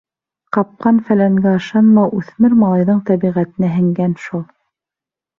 Ҡапҡан-фәләнгә 0.55 1.51
ышанмау 1.57 2.15
үҫмер 2.19 2.55
малайҙың 2.61 3.01
тәбиғәтенә 3.09 3.69
һеңгән 3.75 4.17
шул. 4.23 4.43